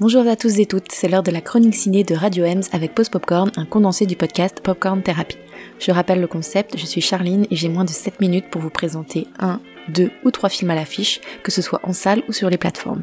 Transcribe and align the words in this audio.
Bonjour 0.00 0.26
à 0.28 0.36
tous 0.36 0.60
et 0.60 0.66
toutes, 0.66 0.92
c'est 0.92 1.08
l'heure 1.08 1.24
de 1.24 1.32
la 1.32 1.40
chronique 1.40 1.74
ciné 1.74 2.04
de 2.04 2.14
Radio 2.14 2.44
Ems 2.44 2.62
avec 2.70 2.94
Post 2.94 3.10
Popcorn, 3.10 3.50
un 3.56 3.64
condensé 3.64 4.06
du 4.06 4.14
podcast 4.14 4.60
Popcorn 4.62 5.02
Therapy. 5.02 5.36
Je 5.80 5.90
rappelle 5.90 6.20
le 6.20 6.28
concept, 6.28 6.78
je 6.78 6.86
suis 6.86 7.00
Charline 7.00 7.46
et 7.50 7.56
j'ai 7.56 7.68
moins 7.68 7.84
de 7.84 7.90
7 7.90 8.20
minutes 8.20 8.48
pour 8.48 8.62
vous 8.62 8.70
présenter 8.70 9.26
un, 9.40 9.60
deux 9.88 10.12
ou 10.24 10.30
trois 10.30 10.50
films 10.50 10.70
à 10.70 10.76
l'affiche, 10.76 11.20
que 11.42 11.50
ce 11.50 11.62
soit 11.62 11.80
en 11.82 11.92
salle 11.92 12.22
ou 12.28 12.32
sur 12.32 12.48
les 12.48 12.58
plateformes. 12.58 13.02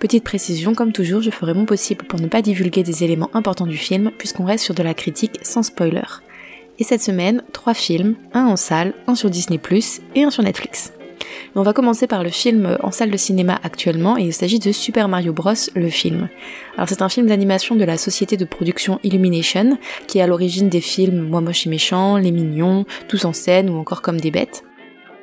Petite 0.00 0.24
précision, 0.24 0.74
comme 0.74 0.92
toujours, 0.92 1.22
je 1.22 1.30
ferai 1.30 1.54
mon 1.54 1.64
possible 1.64 2.04
pour 2.04 2.20
ne 2.20 2.26
pas 2.26 2.42
divulguer 2.42 2.82
des 2.82 3.04
éléments 3.04 3.30
importants 3.34 3.66
du 3.66 3.78
film, 3.78 4.10
puisqu'on 4.18 4.44
reste 4.44 4.64
sur 4.64 4.74
de 4.74 4.82
la 4.82 4.94
critique 4.94 5.38
sans 5.42 5.62
spoiler. 5.62 6.02
Et 6.78 6.84
cette 6.84 7.02
semaine, 7.02 7.42
trois 7.52 7.72
films, 7.72 8.16
un 8.34 8.46
en 8.46 8.56
salle, 8.56 8.94
un 9.06 9.14
sur 9.14 9.30
Disney⁇ 9.30 9.58
et 10.14 10.24
un 10.24 10.30
sur 10.30 10.42
Netflix. 10.42 10.92
On 11.54 11.62
va 11.62 11.72
commencer 11.72 12.06
par 12.06 12.22
le 12.22 12.30
film 12.30 12.76
en 12.82 12.90
salle 12.90 13.10
de 13.10 13.16
cinéma 13.16 13.58
actuellement 13.62 14.16
et 14.18 14.22
il 14.22 14.32
s'agit 14.32 14.58
de 14.58 14.72
Super 14.72 15.08
Mario 15.08 15.32
Bros. 15.32 15.52
le 15.74 15.88
film. 15.88 16.28
Alors 16.76 16.88
c'est 16.88 17.02
un 17.02 17.08
film 17.08 17.26
d'animation 17.26 17.76
de 17.76 17.84
la 17.84 17.96
société 17.96 18.36
de 18.36 18.44
production 18.44 18.98
Illumination 19.02 19.78
qui 20.06 20.18
est 20.18 20.22
à 20.22 20.26
l'origine 20.26 20.68
des 20.68 20.80
films 20.80 21.28
Moi 21.28 21.40
moche 21.40 21.66
et 21.66 21.70
méchant, 21.70 22.16
Les 22.16 22.32
Mignons, 22.32 22.84
Tous 23.08 23.24
en 23.24 23.32
scène 23.32 23.70
ou 23.70 23.78
encore 23.78 24.02
Comme 24.02 24.20
des 24.20 24.30
bêtes. 24.30 24.64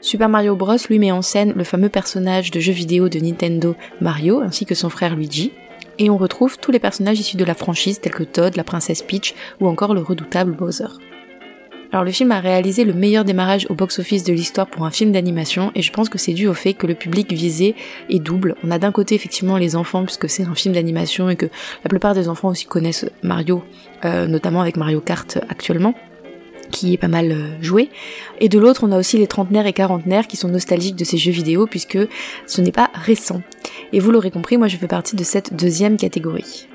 Super 0.02 0.30
Mario 0.30 0.56
Bros 0.56 0.78
lui 0.90 1.00
met 1.00 1.12
en 1.12 1.22
scène 1.22 1.54
le 1.56 1.64
fameux 1.64 1.90
personnage 1.90 2.52
de 2.52 2.60
jeu 2.60 2.72
vidéo 2.72 3.10
de 3.10 3.20
Nintendo 3.20 3.76
Mario 4.00 4.40
ainsi 4.40 4.66
que 4.66 4.76
son 4.76 4.90
frère 4.90 5.16
Luigi. 5.16 5.52
Et 5.98 6.10
on 6.10 6.18
retrouve 6.18 6.58
tous 6.58 6.72
les 6.72 6.80
personnages 6.80 7.20
issus 7.20 7.36
de 7.36 7.44
la 7.44 7.56
franchise 7.56 8.00
tels 8.00 8.14
que 8.14 8.24
Todd, 8.24 8.56
la 8.56 8.64
princesse 8.64 9.02
Peach 9.02 9.36
ou 9.60 9.68
encore 9.68 9.94
le 9.94 10.02
redoutable 10.02 10.54
Bowser. 10.54 10.88
Alors 11.92 12.06
le 12.06 12.12
film 12.12 12.32
a 12.32 12.40
réalisé 12.40 12.84
le 12.84 12.94
meilleur 12.94 13.26
démarrage 13.26 13.66
au 13.70 13.74
box-office 13.74 14.24
de 14.24 14.32
l'histoire 14.32 14.68
pour 14.68 14.86
un 14.86 14.92
film 14.92 15.12
d'animation 15.12 15.72
et 15.74 15.82
je 15.82 15.92
pense 15.92 16.08
que 16.08 16.20
c'est 16.20 16.34
dû 16.34 16.48
au 16.48 16.54
fait 16.54 16.76
que 16.76 16.86
le 16.86 16.94
public 16.94 17.34
visé 17.34 17.76
est 18.10 18.20
double. 18.20 18.56
On 18.64 18.70
a 18.70 18.78
d'un 18.78 18.92
côté 18.92 19.16
effectivement 19.16 19.58
les 19.58 19.76
enfants 19.76 20.04
puisque 20.06 20.30
c'est 20.30 20.44
un 20.44 20.54
film 20.54 20.76
d'animation 20.76 21.32
et 21.32 21.36
que 21.36 21.48
la 21.84 21.90
plupart 21.90 22.14
des 22.14 22.30
enfants 22.30 22.50
aussi 22.50 22.66
connaissent 22.66 23.08
Mario, 23.24 23.64
euh, 24.06 24.28
notamment 24.28 24.62
avec 24.62 24.78
Mario 24.78 25.02
Kart 25.02 25.40
actuellement 25.50 25.96
qui 26.72 26.94
est 26.94 26.98
pas 26.98 27.08
mal 27.08 27.32
euh, 27.32 27.62
joué. 27.62 27.90
Et 28.40 28.50
de 28.50 28.60
l'autre, 28.60 28.84
on 28.84 28.92
a 28.92 29.00
aussi 29.00 29.18
les 29.18 29.26
trentenaires 29.26 29.66
et 29.66 29.74
quarantenaires 29.74 30.28
qui 30.28 30.38
sont 30.38 30.50
nostalgiques 30.50 30.96
de 30.96 31.04
ces 31.04 31.18
jeux 31.18 31.32
vidéo 31.32 31.66
puisque 31.66 31.98
ce 32.46 32.62
n'est 32.62 32.72
pas 32.72 32.92
récent. 32.94 33.42
Et 33.94 34.00
vous 34.00 34.12
l'aurez 34.12 34.30
compris, 34.30 34.58
moi 34.58 34.68
je 34.68 34.78
fais 34.78 34.88
partie 34.88 35.16
de 35.16 35.24
cette 35.24 35.56
deuxième 35.56 35.98
catégorie. 35.98 36.69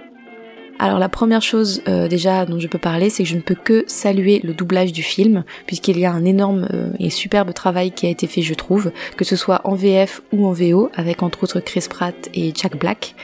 Alors 0.85 0.99
la 0.99 1.09
première 1.09 1.41
chose 1.41 1.81
euh, 1.89 2.09
déjà 2.09 2.45
dont 2.45 2.59
je 2.59 2.69
peux 2.69 2.77
parler, 2.77 3.09
c'est 3.09 3.23
que 3.23 3.29
je 3.31 3.37
ne 3.37 3.41
peux 3.41 3.55
que 3.55 3.85
saluer 3.87 4.43
le 4.45 4.53
doublage 4.53 4.93
du 4.93 5.03
film, 5.03 5.43
puisqu'il 5.67 5.99
y 5.99 6.05
a 6.05 6.13
un 6.13 6.27
énorme 6.27 6.69
euh, 6.75 6.91
et 6.99 7.09
superbe 7.09 7.55
travail 7.55 7.91
qui 7.91 8.05
a 8.05 8.11
été 8.11 8.27
fait, 8.27 8.43
je 8.43 8.53
trouve, 8.53 8.93
que 9.17 9.25
ce 9.25 9.35
soit 9.35 9.63
en 9.65 9.77
VF 9.77 10.21
ou 10.31 10.47
en 10.47 10.53
VO, 10.53 10.91
avec 10.95 11.23
entre 11.23 11.45
autres 11.45 11.61
Chris 11.61 11.87
Pratt 11.89 12.29
et 12.35 12.53
Jack 12.55 12.77
Black. 12.77 13.15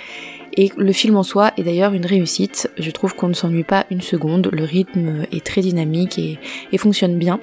Et 0.56 0.72
le 0.76 0.92
film 0.92 1.16
en 1.16 1.22
soi 1.22 1.52
est 1.56 1.62
d'ailleurs 1.62 1.92
une 1.92 2.06
réussite. 2.06 2.70
Je 2.78 2.90
trouve 2.90 3.14
qu'on 3.14 3.28
ne 3.28 3.34
s'ennuie 3.34 3.62
pas 3.62 3.86
une 3.90 4.00
seconde. 4.00 4.48
Le 4.52 4.64
rythme 4.64 5.26
est 5.30 5.44
très 5.44 5.60
dynamique 5.60 6.18
et, 6.18 6.38
fonctionne 6.78 7.18
bien. 7.18 7.40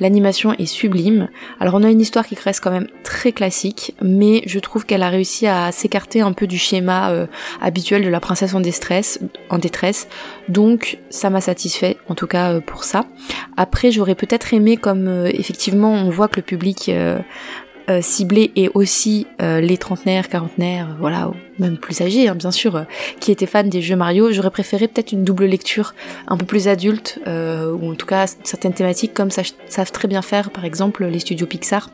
L'animation 0.00 0.52
est 0.52 0.66
sublime. 0.66 1.28
Alors 1.60 1.74
on 1.74 1.82
a 1.82 1.90
une 1.90 2.00
histoire 2.00 2.26
qui 2.26 2.34
reste 2.34 2.62
quand 2.62 2.70
même 2.70 2.88
très 3.02 3.32
classique, 3.32 3.94
mais 4.02 4.42
je 4.46 4.58
trouve 4.58 4.84
qu'elle 4.84 5.02
a 5.02 5.08
réussi 5.08 5.46
à 5.46 5.72
s'écarter 5.72 6.20
un 6.20 6.32
peu 6.32 6.46
du 6.46 6.58
schéma 6.58 7.10
euh, 7.10 7.26
habituel 7.60 8.04
de 8.04 8.08
la 8.08 8.20
princesse 8.20 8.54
en 8.54 8.60
détresse. 8.60 10.08
Donc 10.48 10.98
ça 11.10 11.30
m'a 11.30 11.40
satisfait, 11.40 11.96
en 12.08 12.14
tout 12.14 12.26
cas 12.26 12.52
euh, 12.52 12.60
pour 12.60 12.84
ça. 12.84 13.06
Après 13.56 13.90
j'aurais 13.90 14.14
peut-être 14.14 14.52
aimé 14.52 14.76
comme 14.76 15.08
euh, 15.08 15.30
effectivement 15.32 15.92
on 15.92 16.10
voit 16.10 16.28
que 16.28 16.36
le 16.36 16.42
public 16.42 16.90
euh, 17.88 18.00
ciblé 18.02 18.50
et 18.56 18.68
aussi 18.74 19.28
euh, 19.40 19.60
les 19.60 19.78
trentenaires, 19.78 20.28
quarantenaires, 20.28 20.96
voilà, 20.98 21.30
même 21.60 21.78
plus 21.78 22.00
âgés, 22.00 22.26
hein, 22.26 22.34
bien 22.34 22.50
sûr, 22.50 22.74
euh, 22.74 22.82
qui 23.20 23.30
étaient 23.30 23.46
fans 23.46 23.62
des 23.62 23.80
jeux 23.80 23.94
Mario. 23.94 24.32
J'aurais 24.32 24.50
préféré 24.50 24.88
peut-être 24.88 25.12
une 25.12 25.22
double 25.22 25.44
lecture 25.44 25.94
un 26.26 26.36
peu 26.36 26.46
plus 26.46 26.66
adulte, 26.66 27.20
ou 27.26 27.90
en 27.90 27.94
tout 27.94 28.06
cas 28.06 28.26
certaines 28.42 28.72
thématiques 28.72 29.14
comme 29.14 29.30
ça 29.30 29.42
savent 29.68 29.92
très 29.92 30.08
bien 30.08 30.22
faire, 30.22 30.50
par 30.50 30.64
exemple 30.64 31.04
les 31.04 31.20
studios 31.20 31.46
Pixar 31.46 31.90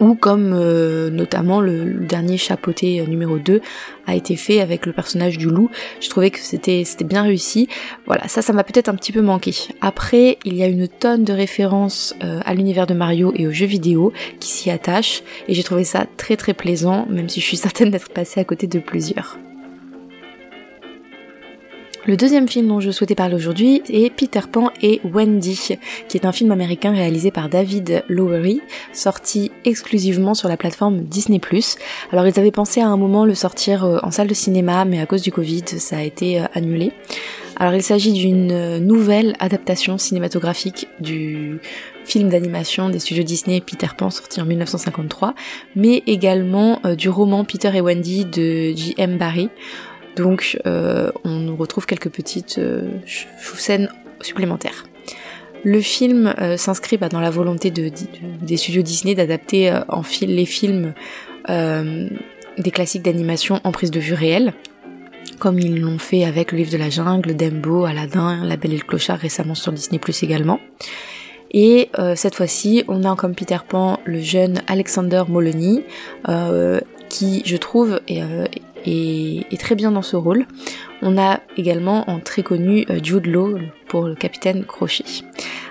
ou 0.00 0.14
comme 0.14 0.52
euh, 0.54 1.10
notamment 1.10 1.60
le, 1.60 1.84
dernier 1.84 2.36
chapeauté 2.36 3.00
euh, 3.00 3.06
numéro 3.06 3.38
2 3.38 3.60
a 4.06 4.14
été 4.14 4.36
fait 4.36 4.60
avec 4.60 4.86
le 4.86 4.92
personnage 4.92 5.38
du 5.38 5.46
loup. 5.46 5.70
Je 6.00 6.08
trouvais 6.08 6.30
que 6.30 6.38
c'était 6.40 6.84
c'était 6.84 7.04
bien 7.04 7.22
réussi. 7.22 7.68
Voilà, 8.06 8.28
ça 8.28 8.42
ça 8.42 8.52
m'a 8.52 8.64
peut-être 8.64 8.88
un 8.88 8.94
petit 8.94 9.12
peu 9.12 9.22
manqué. 9.22 9.54
Après, 9.80 10.38
il 10.44 10.54
y 10.54 10.62
a 10.62 10.66
une 10.66 10.88
tonne 10.88 11.24
de 11.24 11.32
références 11.32 12.14
euh, 12.22 12.40
à 12.44 12.54
l'univers 12.54 12.86
de 12.86 12.94
Mario 12.94 13.32
et 13.36 13.46
aux 13.46 13.52
jeux 13.52 13.66
vidéo 13.66 14.12
qui 14.40 14.48
s'y 14.48 14.70
attachent 14.70 15.22
et 15.48 15.54
j'ai 15.54 15.62
trouvé 15.62 15.84
ça 15.84 16.06
très 16.16 16.36
très 16.36 16.54
plaisant 16.54 17.06
même 17.08 17.28
si 17.28 17.40
je 17.40 17.46
suis 17.46 17.56
certaine 17.56 17.90
d'être 17.90 18.10
passée 18.10 18.40
à 18.40 18.44
côté 18.44 18.66
de 18.66 18.78
plusieurs. 18.78 19.38
Le 22.06 22.18
deuxième 22.18 22.48
film 22.48 22.68
dont 22.68 22.80
je 22.80 22.90
souhaitais 22.90 23.14
parler 23.14 23.34
aujourd'hui 23.34 23.82
est 23.88 24.14
Peter 24.14 24.42
Pan 24.52 24.70
et 24.82 25.00
Wendy, 25.04 25.78
qui 26.06 26.18
est 26.18 26.26
un 26.26 26.32
film 26.32 26.52
américain 26.52 26.92
réalisé 26.92 27.30
par 27.30 27.48
David 27.48 28.04
Lowery, 28.08 28.60
sorti 28.92 29.50
exclusivement 29.64 30.34
sur 30.34 30.50
la 30.50 30.58
plateforme 30.58 31.00
Disney+. 31.04 31.40
Alors 32.12 32.26
ils 32.26 32.38
avaient 32.38 32.50
pensé 32.50 32.82
à 32.82 32.88
un 32.88 32.98
moment 32.98 33.24
le 33.24 33.34
sortir 33.34 33.86
euh, 33.86 34.00
en 34.02 34.10
salle 34.10 34.26
de 34.26 34.34
cinéma, 34.34 34.84
mais 34.84 35.00
à 35.00 35.06
cause 35.06 35.22
du 35.22 35.32
Covid, 35.32 35.64
ça 35.78 35.96
a 35.96 36.02
été 36.02 36.42
euh, 36.42 36.44
annulé. 36.52 36.92
Alors 37.56 37.72
il 37.72 37.82
s'agit 37.82 38.12
d'une 38.12 38.52
euh, 38.52 38.80
nouvelle 38.80 39.34
adaptation 39.38 39.96
cinématographique 39.96 40.88
du 41.00 41.58
film 42.04 42.28
d'animation 42.28 42.90
des 42.90 42.98
studios 42.98 43.24
Disney 43.24 43.62
Peter 43.62 43.86
Pan 43.96 44.10
sorti 44.10 44.42
en 44.42 44.44
1953, 44.44 45.34
mais 45.74 46.02
également 46.06 46.82
du 46.98 47.08
roman 47.08 47.46
Peter 47.46 47.70
et 47.74 47.80
Wendy 47.80 48.26
de 48.26 48.76
J.M. 48.76 49.16
Barrie. 49.16 49.48
Donc 50.16 50.58
euh, 50.66 51.10
on 51.24 51.30
nous 51.30 51.56
retrouve 51.56 51.86
quelques 51.86 52.10
petites 52.10 52.58
euh, 52.58 52.88
scènes 53.56 53.90
supplémentaires. 54.20 54.84
Le 55.64 55.80
film 55.80 56.34
euh, 56.40 56.56
s'inscrit 56.56 56.98
bah, 56.98 57.08
dans 57.08 57.20
la 57.20 57.30
volonté 57.30 57.70
de, 57.70 57.90
des 58.42 58.56
studios 58.56 58.82
Disney 58.82 59.14
d'adapter 59.14 59.72
en 59.88 60.02
les 60.22 60.46
films 60.46 60.94
des 61.46 62.70
classiques 62.70 63.02
d'animation 63.02 63.60
en 63.64 63.72
prise 63.72 63.90
de 63.90 64.00
vue 64.00 64.14
réelle, 64.14 64.54
comme 65.38 65.58
ils 65.58 65.78
l'ont 65.78 65.98
fait 65.98 66.24
avec 66.24 66.52
le 66.52 66.58
livre 66.58 66.70
de 66.70 66.78
la 66.78 66.88
jungle, 66.88 67.36
Dembo, 67.36 67.84
Aladdin, 67.84 68.44
La 68.44 68.56
Belle 68.56 68.72
et 68.72 68.78
le 68.78 68.84
Clochard 68.84 69.18
récemment 69.18 69.54
sur 69.54 69.72
Disney 69.72 69.98
Plus 69.98 70.22
également. 70.22 70.60
Et 71.50 71.90
cette 72.14 72.34
fois-ci, 72.34 72.84
on 72.88 73.04
a 73.04 73.14
comme 73.14 73.34
Peter 73.34 73.58
Pan 73.68 74.00
le 74.06 74.20
jeune 74.20 74.62
Alexander 74.68 75.24
Molony, 75.28 75.82
qui 77.10 77.42
je 77.44 77.56
trouve 77.56 78.00
est, 78.08 78.22
est, 78.84 79.60
très 79.60 79.74
bien 79.74 79.90
dans 79.90 80.02
ce 80.02 80.16
rôle. 80.16 80.46
On 81.02 81.18
a 81.18 81.40
également 81.56 82.08
en 82.08 82.20
très 82.20 82.42
connu 82.42 82.84
euh, 82.90 82.98
Jude 83.02 83.26
Law 83.26 83.58
pour 83.88 84.04
le 84.06 84.14
capitaine 84.14 84.64
Crochet. 84.64 85.04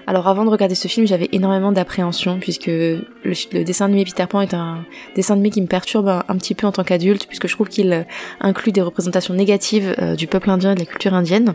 Alors 0.06 0.28
avant 0.28 0.44
de 0.44 0.50
regarder 0.50 0.76
ce 0.76 0.88
film, 0.88 1.08
j'avais 1.08 1.30
énormément 1.32 1.72
d'appréhension 1.72 2.40
puisque 2.40 2.68
le, 2.68 3.64
dessin 3.64 3.86
animé 3.86 4.04
Peter 4.04 4.26
Pan 4.30 4.42
est 4.42 4.54
un 4.54 4.86
dessin 5.16 5.34
animé 5.36 5.50
qui 5.50 5.62
me 5.62 5.68
perturbe 5.68 6.08
un, 6.08 6.38
petit 6.38 6.56
peu 6.56 6.68
en 6.68 6.72
tant 6.72 6.84
qu'adulte 6.84 7.26
puisque 7.28 7.48
je 7.48 7.54
trouve 7.54 7.70
qu'il 7.70 7.94
euh, 7.94 8.04
inclut 8.42 8.72
des 8.72 8.82
représentations 8.82 9.34
négatives 9.34 9.96
euh, 10.00 10.16
du 10.16 10.28
peuple 10.28 10.50
indien 10.50 10.72
et 10.72 10.76
de 10.76 10.80
la 10.80 10.86
culture 10.86 11.14
indienne. 11.14 11.54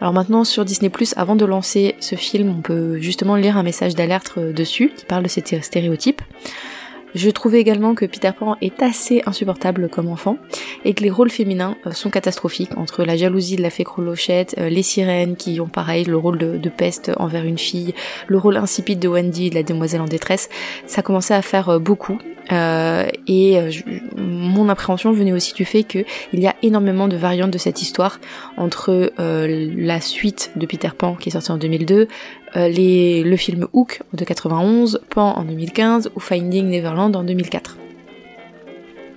Alors 0.00 0.12
maintenant 0.12 0.44
sur 0.44 0.64
Disney+, 0.64 0.90
avant 1.16 1.36
de 1.36 1.44
lancer 1.44 1.96
ce 2.00 2.14
film, 2.14 2.54
on 2.56 2.62
peut 2.62 2.98
justement 2.98 3.36
lire 3.36 3.56
un 3.56 3.62
message 3.62 3.94
d'alerte 3.94 4.38
dessus 4.38 4.92
qui 4.96 5.04
parle 5.04 5.24
de 5.24 5.28
ces 5.28 5.42
stéréotypes. 5.60 6.22
Je 7.14 7.30
trouvais 7.30 7.60
également 7.60 7.94
que 7.94 8.04
Peter 8.04 8.30
Pan 8.38 8.56
est 8.60 8.82
assez 8.82 9.22
insupportable 9.26 9.88
comme 9.88 10.08
enfant 10.08 10.36
et 10.84 10.94
que 10.94 11.02
les 11.02 11.10
rôles 11.10 11.30
féminins 11.30 11.76
euh, 11.86 11.92
sont 11.92 12.10
catastrophiques 12.10 12.76
entre 12.76 13.04
la 13.04 13.16
jalousie 13.16 13.56
de 13.56 13.62
la 13.62 13.70
fée 13.70 13.84
Crolochette, 13.84 14.54
euh, 14.58 14.68
les 14.68 14.82
sirènes 14.82 15.36
qui 15.36 15.60
ont 15.60 15.68
pareil 15.68 16.04
le 16.04 16.16
rôle 16.16 16.38
de, 16.38 16.68
peste 16.68 17.10
envers 17.16 17.44
une 17.44 17.58
fille, 17.58 17.94
le 18.26 18.38
rôle 18.38 18.56
insipide 18.56 18.98
de 18.98 19.08
Wendy 19.08 19.50
la 19.50 19.62
demoiselle 19.62 20.02
en 20.02 20.06
détresse. 20.06 20.48
Ça 20.86 21.02
commençait 21.02 21.34
à 21.34 21.42
faire 21.42 21.80
euh, 22.52 23.06
et 23.26 23.58
mon 24.16 24.68
appréhension 24.68 25.12
venait 25.12 25.32
aussi 25.32 25.54
du 25.54 25.64
fait 25.64 25.84
qu'il 25.84 26.04
y 26.32 26.46
a 26.46 26.54
énormément 26.62 27.08
de 27.08 27.16
variantes 27.16 27.50
de 27.50 27.58
cette 27.58 27.82
histoire 27.82 28.20
entre 28.56 29.12
la 29.18 30.00
suite 30.00 30.50
de 30.56 30.66
Peter 30.66 30.90
Pan 30.96 31.14
qui 31.14 31.28
est 31.28 31.32
sorti 31.32 31.52
en 31.52 31.56
2002, 31.58 32.08
euh, 32.56 32.68
les, 32.68 33.22
le 33.22 33.36
film 33.36 33.66
Hook 33.72 34.00
de 34.14 34.24
91, 34.24 35.00
Pan 35.10 35.34
en 35.36 35.44
2015 35.44 36.10
ou 36.14 36.20
Finding 36.20 36.68
Neverland 36.68 37.14
en 37.14 37.22
2004. 37.22 37.76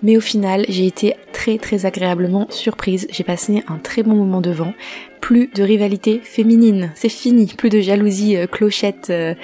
Mais 0.04 0.18
au 0.18 0.22
final, 0.22 0.66
j'ai 0.68 0.88
été 0.88 1.16
très 1.42 1.58
très 1.58 1.88
agréablement 1.88 2.46
surprise. 2.52 3.08
J'ai 3.10 3.24
passé 3.24 3.64
un 3.68 3.80
très 3.80 4.04
bon 4.04 4.14
moment 4.14 4.42
devant 4.42 4.76
plus 5.22 5.50
de 5.54 5.64
rivalité 5.64 6.20
féminine, 6.22 6.92
c'est 6.96 7.08
fini, 7.08 7.46
plus 7.46 7.70
de 7.70 7.80
jalousie 7.80 8.36
euh, 8.36 8.48
clochette 8.48 9.12
euh, 9.12 9.36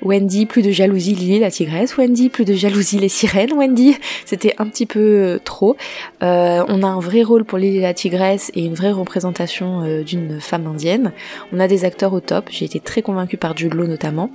Wendy, 0.00 0.46
plus 0.46 0.62
de 0.62 0.70
jalousie 0.70 1.14
Lily 1.14 1.40
la 1.40 1.50
tigresse 1.50 1.98
Wendy, 1.98 2.28
plus 2.28 2.44
de 2.44 2.54
jalousie 2.54 2.98
les 2.98 3.08
sirènes 3.08 3.52
Wendy, 3.52 3.96
c'était 4.24 4.54
un 4.58 4.66
petit 4.66 4.86
peu 4.86 5.00
euh, 5.00 5.38
trop. 5.44 5.76
on 6.20 6.82
a 6.82 6.86
un 6.86 7.00
vrai 7.00 7.22
rôle 7.22 7.44
pour 7.44 7.58
Lily 7.58 7.80
la 7.80 7.94
tigresse 7.94 8.52
et 8.54 8.64
une 8.64 8.74
vraie 8.74 8.92
représentation 8.92 10.02
d'une 10.02 10.40
femme 10.40 10.66
indienne. 10.66 11.12
On 11.52 11.58
a 11.60 11.66
des 11.66 11.84
acteurs 11.84 12.12
au 12.12 12.20
top, 12.20 12.46
j'ai 12.50 12.64
été 12.64 12.80
très 12.80 13.02
convaincue 13.02 13.36
par 13.36 13.56
Jude 13.56 13.74
notamment. 13.74 14.30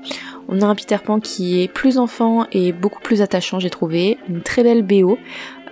On 0.50 0.62
a 0.62 0.66
un 0.66 0.76
Peter 0.76 0.98
Pan 1.04 1.20
qui 1.20 1.62
est 1.62 1.68
plus 1.68 1.98
enfant 1.98 2.46
et 2.52 2.72
beaucoup 2.72 3.02
plus 3.02 3.22
attachant 3.22 3.60
j'ai 3.60 3.70
trouvé, 3.70 4.18
une 4.28 4.42
très 4.42 4.64
belle 4.64 4.84
BO. 4.84 5.18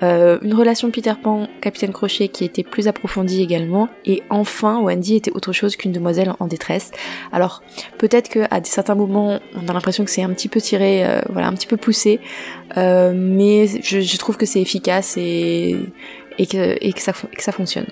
Une 0.02 0.54
relation 0.54 0.92
Peter 0.92 1.14
Pan, 1.22 1.37
Capitaine 1.62 1.92
Crochet 1.92 2.28
qui 2.30 2.44
était 2.44 2.64
plus 2.64 2.88
approfondie 2.88 3.42
également, 3.42 3.90
et 4.06 4.24
enfin 4.30 4.82
Wendy 4.82 5.16
était 5.16 5.32
autre 5.32 5.52
chose 5.52 5.76
qu'une 5.76 5.92
demoiselle 5.92 6.34
en 6.40 6.48
détresse. 6.48 6.92
Alors 7.32 7.62
peut-être 7.98 8.30
que 8.30 8.40
à 8.50 8.64
certains 8.64 8.96
moments 8.96 9.40
on 9.56 9.68
a 9.68 9.74
l'impression 9.74 10.04
que 10.04 10.12
c'est 10.12 10.24
un 10.24 10.34
petit 10.34 10.48
peu 10.50 10.60
tiré, 10.62 11.06
euh, 11.06 11.22
voilà, 11.30 11.48
un 11.48 11.54
petit 11.54 11.68
peu 11.68 11.78
poussé, 11.78 12.20
euh, 12.78 13.14
mais 13.16 13.68
je, 13.68 14.18
trouve 14.18 14.38
que 14.38 14.46
c'est 14.46 14.62
efficace 14.62 15.16
et, 15.18 15.76
que 16.40 17.02
ça 17.02 17.52
fonctionne. 17.52 17.88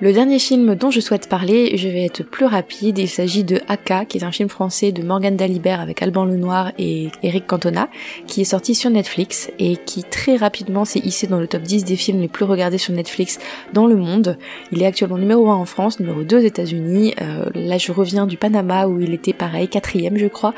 Le 0.00 0.12
dernier 0.12 0.38
film 0.38 0.76
dont 0.76 0.92
je 0.92 1.00
souhaite 1.00 1.28
parler, 1.28 1.76
je 1.76 1.88
vais 1.88 2.04
être 2.04 2.22
plus 2.22 2.44
rapide, 2.44 2.98
il 2.98 3.08
s'agit 3.08 3.42
de 3.42 3.60
Aka, 3.66 4.04
qui 4.04 4.18
est 4.18 4.22
un 4.22 4.30
film 4.30 4.48
français 4.48 4.92
de 4.92 5.02
Morgane 5.02 5.34
Dalibert 5.34 5.80
avec 5.80 6.00
Alban 6.00 6.24
Lenoir 6.24 6.70
et 6.78 7.08
Eric 7.24 7.48
Cantona, 7.48 7.88
qui 8.28 8.42
est 8.42 8.44
sorti 8.44 8.76
sur 8.76 8.90
Netflix 8.90 9.50
et 9.58 9.76
qui 9.76 10.04
très 10.04 10.36
rapidement 10.36 10.84
s'est 10.84 11.00
hissé 11.00 11.26
dans 11.26 11.40
le 11.40 11.48
top 11.48 11.62
10 11.62 11.84
des 11.84 11.96
films 11.96 12.20
les 12.20 12.28
plus 12.28 12.44
regardés 12.44 12.78
sur 12.78 12.94
Netflix 12.94 13.40
dans 13.72 13.88
le 13.88 13.96
monde. 13.96 14.38
Il 14.70 14.84
est 14.84 14.86
actuellement 14.86 15.18
numéro 15.18 15.50
1 15.50 15.56
en 15.56 15.64
France, 15.64 15.98
numéro 15.98 16.22
2 16.22 16.36
aux 16.36 16.46
États-Unis. 16.46 17.14
Euh, 17.20 17.50
là 17.56 17.76
je 17.76 17.90
reviens 17.90 18.28
du 18.28 18.36
Panama 18.36 18.86
où 18.86 19.00
il 19.00 19.12
était 19.12 19.32
pareil, 19.32 19.66
quatrième 19.66 20.16
je 20.16 20.28
crois. 20.28 20.54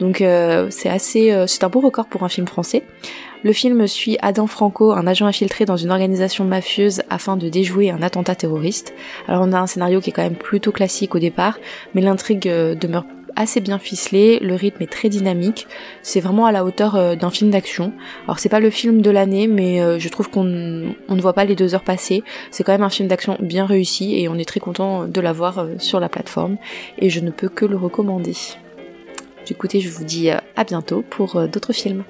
Donc 0.00 0.22
euh, 0.22 0.68
c'est 0.70 0.88
assez, 0.88 1.30
euh, 1.30 1.46
c'est 1.46 1.62
un 1.62 1.68
beau 1.68 1.80
record 1.80 2.06
pour 2.06 2.22
un 2.22 2.30
film 2.30 2.46
français. 2.46 2.82
Le 3.44 3.52
film 3.52 3.86
suit 3.86 4.18
Adam 4.20 4.46
Franco, 4.46 4.92
un 4.92 5.06
agent 5.06 5.26
infiltré 5.26 5.64
dans 5.64 5.76
une 5.76 5.90
organisation 5.90 6.44
mafieuse 6.44 7.02
afin 7.08 7.36
de 7.36 7.48
déjouer 7.48 7.90
un 7.90 8.02
attentat 8.02 8.34
terroriste. 8.34 8.94
Alors 9.26 9.42
on 9.46 9.52
a 9.52 9.58
un 9.58 9.66
scénario 9.66 10.00
qui 10.00 10.10
est 10.10 10.12
quand 10.12 10.22
même 10.22 10.34
plutôt 10.34 10.72
classique 10.72 11.14
au 11.14 11.18
départ, 11.18 11.58
mais 11.94 12.00
l'intrigue 12.00 12.48
euh, 12.48 12.74
demeure 12.74 13.04
assez 13.36 13.60
bien 13.60 13.78
ficelée, 13.78 14.40
le 14.40 14.56
rythme 14.56 14.82
est 14.82 14.90
très 14.90 15.08
dynamique, 15.08 15.68
c'est 16.02 16.18
vraiment 16.18 16.46
à 16.46 16.50
la 16.50 16.64
hauteur 16.64 17.16
d'un 17.16 17.30
film 17.30 17.52
d'action. 17.52 17.92
Alors 18.24 18.40
c'est 18.40 18.48
pas 18.48 18.58
le 18.58 18.68
film 18.68 19.00
de 19.00 19.10
l'année, 19.10 19.46
mais 19.46 20.00
je 20.00 20.08
trouve 20.08 20.28
qu'on 20.28 20.42
ne 20.42 21.20
voit 21.20 21.34
pas 21.34 21.44
les 21.44 21.54
deux 21.54 21.76
heures 21.76 21.84
passer. 21.84 22.24
C'est 22.50 22.64
quand 22.64 22.72
même 22.72 22.82
un 22.82 22.90
film 22.90 23.06
d'action 23.06 23.36
bien 23.38 23.64
réussi 23.64 24.18
et 24.18 24.28
on 24.28 24.34
est 24.34 24.44
très 24.44 24.58
content 24.58 25.06
de 25.06 25.20
l'avoir 25.20 25.68
sur 25.78 26.00
la 26.00 26.08
plateforme 26.08 26.56
et 26.98 27.10
je 27.10 27.20
ne 27.20 27.30
peux 27.30 27.48
que 27.48 27.64
le 27.64 27.76
recommander. 27.76 28.34
Écoutez, 29.50 29.80
je 29.80 29.88
vous 29.88 30.04
dis 30.04 30.30
euh, 30.30 30.36
à 30.56 30.64
bientôt 30.64 31.02
pour 31.08 31.36
euh, 31.36 31.46
d'autres 31.46 31.72
films. 31.72 32.04